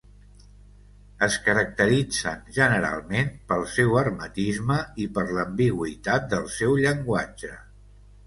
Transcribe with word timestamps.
Es 1.25 1.35
caracteritzen 1.47 2.39
generalment 2.55 3.29
pel 3.51 3.67
seu 3.75 3.93
hermetisme 4.01 4.77
i 5.05 5.07
per 5.19 5.25
l'ambigüitat 5.37 6.25
del 6.35 6.49
seu 6.57 6.73
llenguatge. 6.85 7.53